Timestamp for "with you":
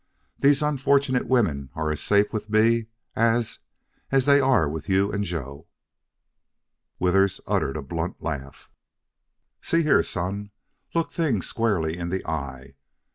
4.67-5.11